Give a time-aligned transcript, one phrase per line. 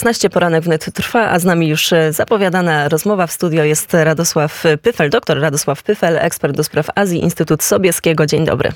[0.00, 4.64] 16 poranek wnet trwa, a z nami już e, zapowiadana rozmowa w studio jest Radosław
[4.82, 8.26] Pyfel, doktor Radosław Pyfel, ekspert do spraw Azji, Instytut Sobieskiego.
[8.26, 8.72] Dzień dobry.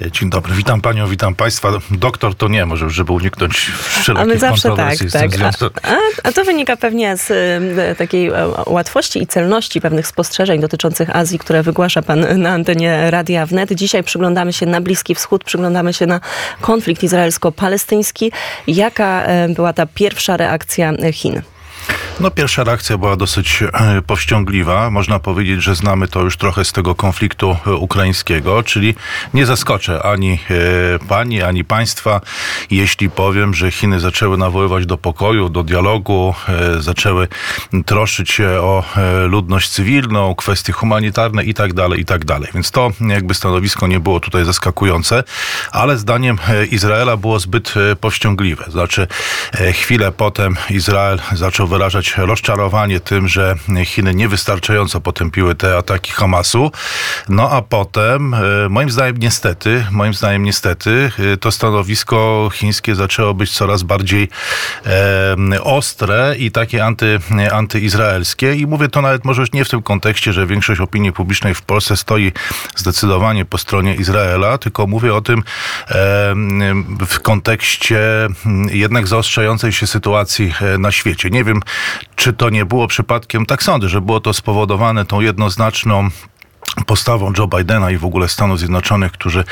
[0.00, 1.68] Dzień dobry, witam panią, witam państwa.
[1.90, 3.70] Doktor to nie, może żeby uniknąć
[4.00, 5.10] wszelkich A my zawsze tak, kontrowersji
[5.58, 5.80] tak.
[5.82, 8.32] A, a, to wynika pewnie z e, takiej e,
[8.66, 13.72] łatwości i celności pewnych spostrzeżeń dotyczących Azji, które wygłasza pan na antenie Radia Wnet.
[13.72, 16.20] Dzisiaj przyglądamy się na Bliski Wschód, przyglądamy się na
[16.60, 18.32] konflikt izraelsko-palestyński.
[18.66, 21.42] Jaka e, była ta pierwsza reakcja Chin?
[22.20, 24.90] No pierwsza reakcja była dosyć e, powściągliwa.
[24.90, 28.94] Można powiedzieć, że znamy to już trochę z tego konfliktu e, ukraińskiego, czyli
[29.34, 32.20] nie zaskoczę ani e, pani, ani państwa,
[32.70, 36.34] jeśli powiem, że Chiny zaczęły nawoływać do pokoju, do dialogu,
[36.78, 37.28] zaczęły
[37.86, 38.84] troszczyć się o
[39.28, 42.24] ludność cywilną, kwestie humanitarne i tak dalej, i tak.
[42.54, 45.24] Więc to jakby stanowisko nie było tutaj zaskakujące,
[45.72, 46.38] ale zdaniem
[46.70, 48.64] Izraela było zbyt powściągliwe.
[48.68, 49.06] Znaczy
[49.72, 56.70] chwilę potem Izrael zaczął wyrażać rozczarowanie tym, że Chiny niewystarczająco potępiły te ataki Hamasu.
[57.28, 63.34] No a potem, e, moim zdaniem niestety, moim zdaniem niestety, e, to stanowisko chińskie zaczęło
[63.34, 64.28] być coraz bardziej
[64.86, 67.18] e, ostre i takie anty,
[67.52, 68.54] antyizraelskie.
[68.54, 71.62] I mówię to nawet może już nie w tym kontekście, że większość opinii publicznej w
[71.62, 72.32] Polsce stoi
[72.76, 75.44] zdecydowanie po stronie Izraela, tylko mówię o tym e,
[77.06, 77.98] w kontekście
[78.70, 81.30] jednak zaostrzającej się sytuacji e, na świecie.
[81.30, 81.62] Nie wiem,
[82.16, 86.08] czy to nie było przypadkiem, tak sądzę, że było to spowodowane tą jednoznaczną
[86.84, 89.44] postawą Joe Bidena i w ogóle Stanów Zjednoczonych, którzy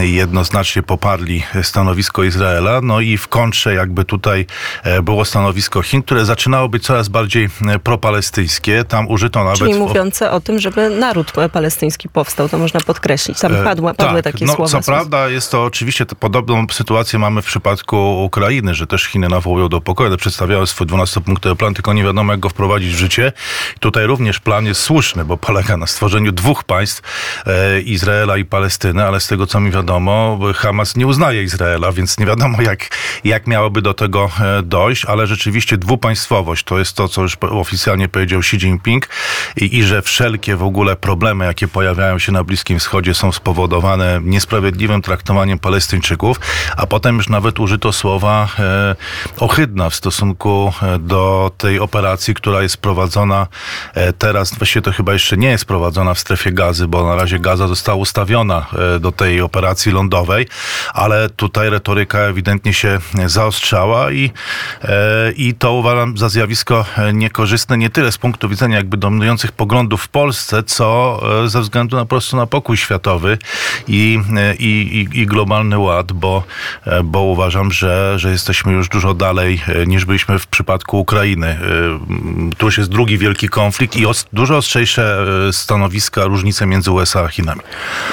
[0.00, 2.80] jednoznacznie poparli stanowisko Izraela.
[2.80, 4.46] No i w kontrze jakby tutaj
[4.82, 8.84] e, było stanowisko Chin, które zaczynało być coraz bardziej e, propalestyńskie.
[8.84, 9.58] Tam użyto nawet...
[9.58, 13.40] Czyli mówiące o tym, żeby naród palestyński powstał, to można podkreślić.
[13.40, 14.70] Tam padła, padły tak, takie no, słowa.
[14.70, 19.28] Co prawda jest to oczywiście to podobną sytuację mamy w przypadku Ukrainy, że też Chiny
[19.28, 22.98] nawołują do pokoju, one przedstawiały swój 12-punktowy plan, tylko nie wiadomo jak go wprowadzić w
[22.98, 23.32] życie.
[23.80, 27.02] Tutaj również plan jest słuszny, bo polega na stworzeniu dwóch państw,
[27.46, 32.18] e, Izraela i Palestyny, ale z tego co mi wiadomo, Hamas nie uznaje Izraela, więc
[32.18, 32.88] nie wiadomo jak,
[33.24, 38.08] jak miałoby do tego e, dojść, ale rzeczywiście dwupaństwowość to jest to, co już oficjalnie
[38.08, 39.08] powiedział Xi Jinping
[39.56, 44.20] i, i że wszelkie w ogóle problemy, jakie pojawiają się na Bliskim Wschodzie są spowodowane
[44.22, 46.40] niesprawiedliwym traktowaniem Palestyńczyków,
[46.76, 48.96] a potem już nawet użyto słowa e,
[49.38, 53.46] ohydna w stosunku e, do tej operacji, która jest prowadzona
[53.94, 57.38] e, teraz, właściwie to chyba jeszcze nie jest prowadzona w strefie gazy, bo na razie
[57.38, 60.46] gaza została ustawiona e, do tej operacji lądowej,
[60.94, 64.30] ale tutaj retoryka ewidentnie się zaostrzała i,
[64.82, 69.52] e, i to uważam za zjawisko e, niekorzystne nie tyle z punktu widzenia jakby dominujących
[69.52, 73.38] poglądów w Polsce, co ze względu na po prostu na pokój światowy
[73.88, 74.20] i,
[74.58, 76.42] i, i, i globalny ład, bo,
[77.04, 81.58] bo uważam, że, że jesteśmy już dużo dalej niż byliśmy w przypadku Ukrainy.
[82.58, 85.52] Tu już jest drugi wielki konflikt i os, dużo ostrzejsze e,
[86.14, 87.60] stanowiska, różnice między USA a Chinami.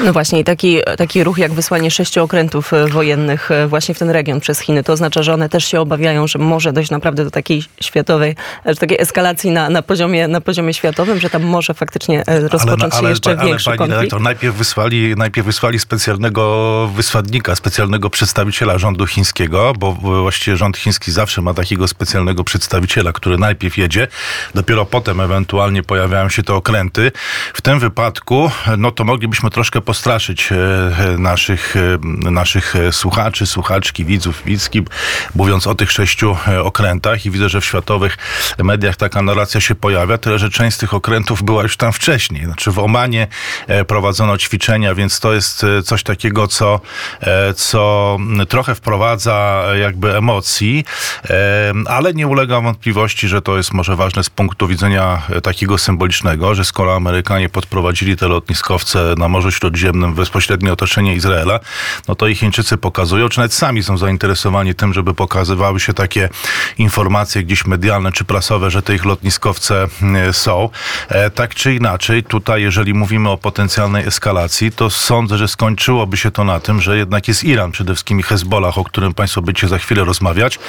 [0.03, 3.99] No właśnie, i taki, taki ruch jak wysłanie sześciu okrętów e, wojennych e, właśnie w
[3.99, 7.23] ten region przez Chiny, to oznacza, że one też się obawiają, że może dojść naprawdę
[7.23, 8.35] do takiej światowej,
[8.65, 12.95] że takiej eskalacji na, na, poziomie, na poziomie światowym, że tam może faktycznie e, rozpocząć
[12.95, 13.97] się jeszcze ale, większy pani konflikt.
[13.97, 16.41] redaktor, najpierw wysłali, najpierw wysłali specjalnego
[16.95, 23.37] wysłannika, specjalnego przedstawiciela rządu chińskiego, bo właściwie rząd chiński zawsze ma takiego specjalnego przedstawiciela, który
[23.37, 24.07] najpierw jedzie,
[24.55, 27.11] dopiero potem ewentualnie pojawiają się te okręty.
[27.53, 27.90] W tym wypadku,
[28.77, 34.81] no to moglibyśmy troszkę postraszyć e, naszych, e, naszych e, słuchaczy, słuchaczki, widzów, widzki,
[35.35, 37.25] mówiąc o tych sześciu okrętach.
[37.25, 38.17] I widzę, że w światowych
[38.63, 42.45] mediach taka narracja się pojawia, tyle, że część z tych okrętów była już tam wcześniej.
[42.45, 43.27] Znaczy w Omanie
[43.87, 46.79] prowadzono ćwiczenia, więc to jest coś takiego, co,
[47.55, 48.17] co
[48.49, 50.85] trochę wprowadza jakby emocji,
[51.85, 56.65] ale nie ulega wątpliwości, że to jest może ważne z punktu widzenia takiego symbolicznego, że
[56.65, 57.80] skoro Amerykanie podprowadzili
[58.19, 61.59] te lotniskowce na Morzu Śródziemnym w bezpośrednie otoczenie Izraela,
[62.07, 66.29] no to i Chińczycy pokazują, czy nawet sami są zainteresowani tym, żeby pokazywały się takie
[66.77, 70.69] informacje gdzieś medialne czy prasowe, że te ich lotniskowce e, są.
[71.09, 76.31] E, Tak czy inaczej, tutaj jeżeli mówimy o potencjalnej eskalacji, to sądzę, że skończyłoby się
[76.31, 79.67] to na tym, że jednak jest Iran, przede wszystkim i Hezbollah, o którym Państwo będziecie
[79.67, 80.59] za chwilę rozmawiać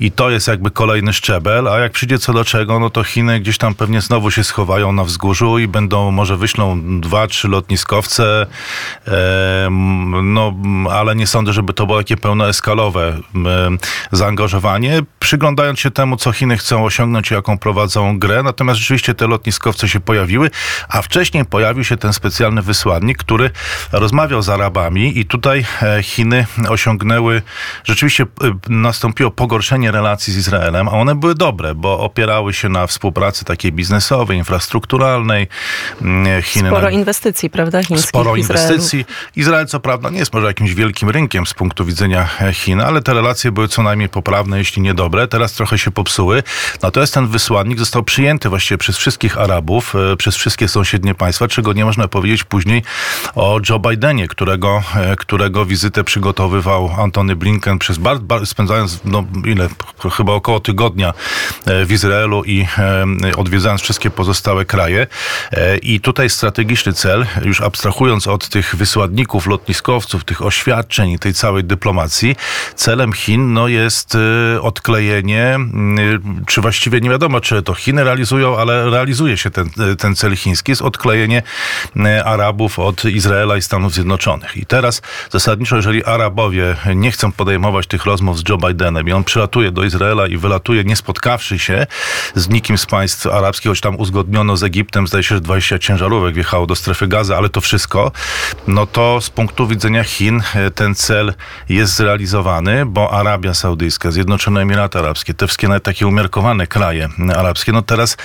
[0.00, 3.40] i to jest jakby kolejny szczebel, a jak przyjdzie co do czego, no to Chiny
[3.40, 7.48] gdzieś tam pewnie znowu się schowają na wzgórzu i będą może wyświetlić wyślą dwa, trzy
[7.48, 8.46] lotniskowce,
[10.22, 10.54] no
[10.90, 13.18] ale nie sądzę, żeby to było takie pełnoeskalowe
[14.12, 15.02] zaangażowanie.
[15.18, 19.88] Przyglądając się temu, co Chiny chcą osiągnąć i jaką prowadzą grę, natomiast rzeczywiście te lotniskowce
[19.88, 20.50] się pojawiły,
[20.88, 23.50] a wcześniej pojawił się ten specjalny wysłannik, który
[23.92, 27.42] rozmawiał z Arabami i tutaj e, Chiny osiągnęły,
[27.84, 28.26] rzeczywiście e,
[28.68, 33.72] nastąpiło pogorszenie relacji z Izraelem, a one były dobre, bo opierały się na współpracy takiej
[33.72, 35.48] biznesowej, infrastrukturalnej.
[36.42, 37.82] Sporo inwestycji, prawda?
[37.82, 39.04] Chińskich sporo inwestycji.
[39.36, 43.02] Izrael co prawda nie jest może jakimś wielkim rynkiem z punktu widzenia e, Chin, ale
[43.02, 45.28] te relacje były co najmniej poprawne, jeśli nie dobre.
[45.28, 46.42] Teraz trochę się popsuły.
[46.82, 51.84] Natomiast ten wysłannik został przyjęty właściwie przez wszystkich Arabów, przez wszystkie sąsiednie państwa, czego nie
[51.84, 52.82] można powiedzieć później
[53.34, 59.24] o Joe Bidenie, którego, e, którego wizytę przygotowywał Antony Blinken przez bar, bar, spędzając no,
[59.44, 59.68] ile,
[60.16, 61.14] chyba około tygodnia
[61.66, 65.06] e, w Izraelu i e, odwiedzając wszystkie pozostałe kraje.
[65.82, 71.64] I tutaj strategiczny cel, już abstrahując od tych wysłanników, lotniskowców, tych oświadczeń i tej całej
[71.64, 72.36] dyplomacji,
[72.74, 74.16] celem Chin no, jest
[74.60, 75.58] odklejenie,
[76.46, 80.72] czy właściwie nie wiadomo, czy to Chiny realizują, ale realizuje się ten, ten cel chiński,
[80.72, 81.42] jest odklejenie
[82.24, 84.56] Arabów od Izraela i Stanów Zjednoczonych.
[84.56, 89.24] I teraz zasadniczo, jeżeli Arabowie nie chcą podejmować tych rozmów z Joe Bidenem i on
[89.24, 91.86] przylatuje do Izraela i wylatuje nie spotkawszy się
[92.34, 95.78] z nikim z państw arabskich, choć tam uzgodniono z Egiptem, zdaje się, że 20
[96.18, 98.12] ciężarówek wjechało do strefy gazy, ale to wszystko,
[98.66, 101.34] no to z punktu widzenia Chin e, ten cel
[101.68, 107.82] jest zrealizowany, bo Arabia Saudyjska, Zjednoczone Emiraty Arabskie, te wszystkie takie umiarkowane kraje arabskie, no
[107.82, 108.16] teraz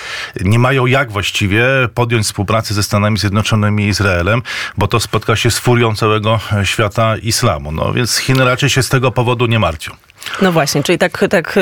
[0.42, 4.42] nie mają jak właściwie podjąć współpracy ze Stanami Zjednoczonymi i Izraelem,
[4.78, 7.72] bo to spotka się z furią całego świata islamu.
[7.72, 10.13] No więc Chiny raczej się z tego powodu nie martwią.
[10.42, 11.60] No właśnie, czyli tak, tak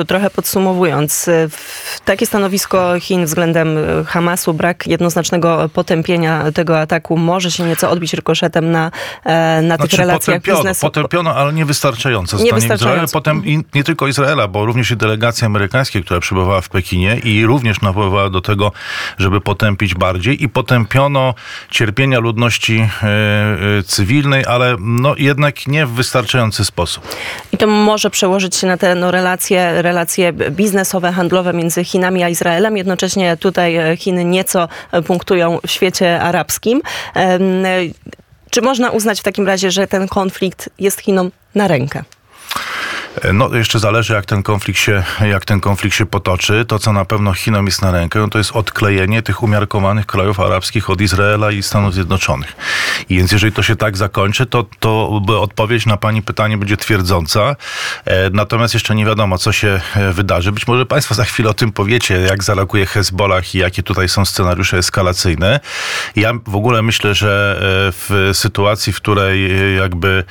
[0.00, 1.48] e, trochę podsumowując, e,
[2.04, 8.14] takie stanowisko Chin względem e, Hamasu, brak jednoznacznego potępienia tego ataku może się nieco odbić
[8.14, 8.90] rykoszetem na,
[9.62, 10.80] na tych znaczy, relacjach potępiono, biznesu.
[10.80, 12.36] Potępiono, ale niewystarczająco.
[12.36, 13.12] Niewystarczająco.
[13.12, 17.46] Potem i, nie tylko Izraela, bo również i delegacja amerykańska, która przybywała w Pekinie i
[17.46, 18.72] również nawoływała do tego,
[19.18, 21.34] żeby potępić bardziej i potępiono
[21.70, 23.06] cierpienia ludności e,
[23.78, 27.16] e, cywilnej, ale no jednak nie w wystarczający sposób.
[27.52, 32.28] I to może przełożyć się na te no, relacje, relacje biznesowe, handlowe między Chinami a
[32.28, 32.76] Izraelem.
[32.76, 34.68] Jednocześnie tutaj e, Chiny nieco
[35.06, 36.82] punktują w świecie arabskim.
[38.50, 42.04] Czy można uznać w takim razie, że ten konflikt jest Chinom na rękę?
[43.34, 46.64] No, jeszcze zależy, jak ten konflikt się, jak ten konflikt się potoczy.
[46.64, 50.40] To, co na pewno Chinom jest na rękę, no to jest odklejenie tych umiarkowanych krajów
[50.40, 52.56] arabskich od Izraela i Stanów Zjednoczonych.
[53.08, 57.56] I więc jeżeli to się tak zakończy, to, to odpowiedź na pani pytanie będzie twierdząca.
[58.04, 60.52] E, natomiast jeszcze nie wiadomo, co się e, wydarzy.
[60.52, 64.24] Być może państwo za chwilę o tym powiecie, jak zareaguje Hezbollah i jakie tutaj są
[64.24, 65.60] scenariusze eskalacyjne.
[66.16, 70.24] Ja w ogóle myślę, że e, w sytuacji, w której jakby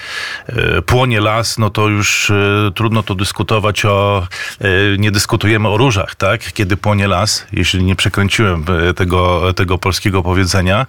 [0.86, 2.31] płonie las, no to już
[2.71, 4.27] trudno tu dyskutować o,
[4.62, 4.68] e,
[4.98, 6.54] nie dyskutujemy o różach, tak?
[6.54, 10.86] Kiedy płonie las, jeśli nie przekręciłem e, tego, tego polskiego powiedzenia,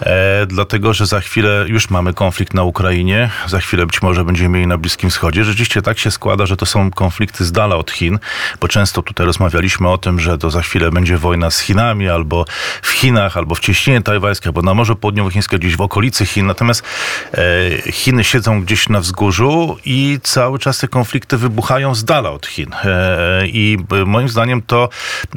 [0.00, 4.48] e, dlatego, że za chwilę już mamy konflikt na Ukrainie, za chwilę być może będziemy
[4.48, 5.44] mieli na Bliskim Wschodzie.
[5.44, 8.18] Rzeczywiście tak się składa, że to są konflikty z dala od Chin,
[8.60, 12.44] bo często tutaj rozmawialiśmy o tym, że to za chwilę będzie wojna z Chinami, albo
[12.82, 16.46] w Chinach, albo w cieśninie tajwańskiej, albo na Morzu Południowochińskim, gdzieś w okolicy Chin.
[16.46, 16.82] Natomiast
[17.92, 22.46] Chiny siedzą gdzieś na wzgórzu i cały czas te konflikty konflikty wybuchają z dala od
[22.46, 22.70] Chin.
[22.84, 24.88] E, I moim zdaniem to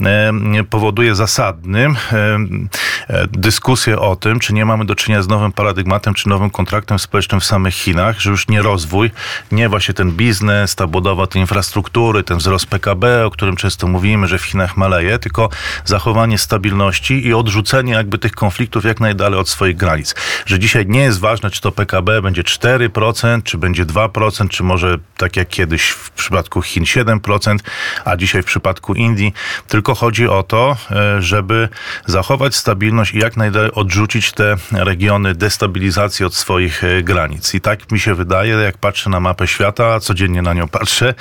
[0.01, 6.13] e, powoduje zasadnym e, dyskusję o tym, czy nie mamy do czynienia z nowym paradygmatem,
[6.13, 9.11] czy nowym kontraktem społecznym w samych Chinach, że już nie rozwój,
[9.51, 14.27] nie właśnie ten biznes, ta budowa tej infrastruktury, ten wzrost PKB, o którym często mówimy,
[14.27, 15.49] że w Chinach maleje, tylko
[15.85, 20.15] zachowanie stabilności i odrzucenie jakby tych konfliktów jak najdalej od swoich granic.
[20.45, 24.97] Że dzisiaj nie jest ważne, czy to PKB będzie 4%, czy będzie 2%, czy może
[25.17, 27.57] tak jak kiedyś kiedyś w przypadku Chin 7%,
[28.05, 29.33] a dzisiaj w przypadku Indii.
[29.67, 31.69] Tylko chodzi o to, e, żeby
[32.05, 37.53] zachować stabilność i jak najdalej odrzucić te regiony destabilizacji od swoich e, granic.
[37.53, 41.13] I tak mi się wydaje, jak patrzę na mapę świata, codziennie na nią patrzę,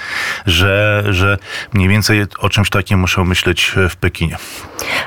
[0.47, 1.39] że, że
[1.73, 4.37] mniej więcej o czymś takim muszę myśleć e, w Pekinie.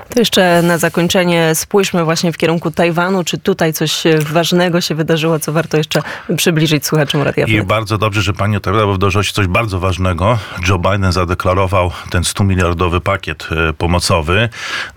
[0.09, 3.23] To jeszcze na zakończenie spójrzmy właśnie w kierunku Tajwanu.
[3.23, 6.01] Czy tutaj coś ważnego się wydarzyło, co warto jeszcze
[6.37, 10.39] przybliżyć słuchaczom Radia I bardzo dobrze, że pani o bo w dość coś bardzo ważnego.
[10.67, 14.49] Joe Biden zadeklarował ten 100 miliardowy pakiet e, pomocowy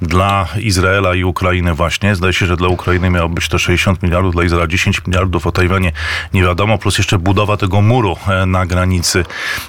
[0.03, 2.15] dla Izraela i Ukrainy właśnie.
[2.15, 5.53] Zdaje się, że dla Ukrainy miało być to 60 miliardów, dla Izraela 10 miliardów, o
[5.53, 5.93] Tajwanie
[6.35, 9.25] nie wiadomo, plus jeszcze budowa tego muru e, na granicy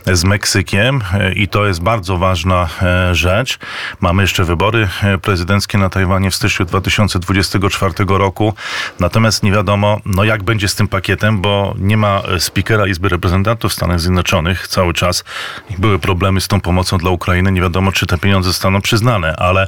[0.08, 2.70] z Meksykiem e, i to jest bardzo ważna
[3.12, 3.60] rzecz.
[4.00, 4.88] Mamy jeszcze wybory
[5.22, 8.54] prezydenckie na Tajwanie w styczniu 2024 roku.
[9.00, 13.74] Natomiast nie wiadomo, no jak będzie z tym pakietem, bo nie ma spikera Izby Reprezentantów
[13.74, 15.24] Stanów Zjednoczonych cały czas.
[15.70, 17.52] I były problemy z tą pomocą dla Ukrainy.
[17.52, 19.68] Nie wiadomo, czy te pieniądze zostaną przyznane, ale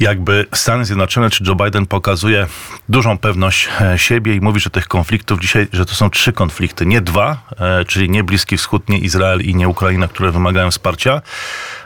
[0.00, 2.46] jakby Stany Zjednoczone czy Joe Biden pokazuje
[2.88, 6.86] dużą pewność e, siebie i mówi, że tych konfliktów dzisiaj, że to są trzy konflikty,
[6.86, 11.22] nie dwa, e, czyli nie Bliski Wschód, nie Izrael i nie Ukraina, które wymagają wsparcia,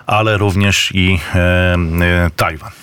[0.07, 2.82] ale również i e, Tajwan.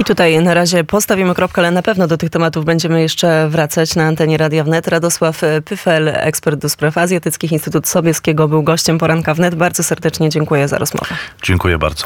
[0.00, 3.96] I tutaj na razie postawimy kropkę, ale na pewno do tych tematów będziemy jeszcze wracać
[3.96, 4.88] na antenie Radia Wnet.
[4.88, 9.54] Radosław Pyfel, ekspert do spraw azjatyckich Instytut Sobieskiego, był gościem poranka Wnet.
[9.54, 11.14] Bardzo serdecznie dziękuję za rozmowę.
[11.42, 11.98] Dziękuję bardzo.